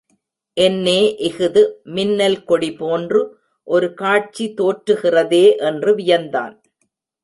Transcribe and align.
என்னே 0.57 1.01
இஃது, 1.27 1.63
மின்னல் 1.83 2.39
கொடிபோன்று 2.47 3.21
ஒரு 3.67 3.93
காட்சி 3.93 4.53
தோற்றுகிறதே 4.57 5.45
என்று 5.69 5.95
வியந்தான். 5.95 6.55